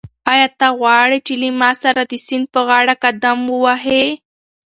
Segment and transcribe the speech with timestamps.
[0.31, 4.03] آیا ته غواړې چې له ما سره د سیند پر غاړه قدم ووهې؟